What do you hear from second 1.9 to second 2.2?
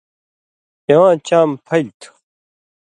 تُھو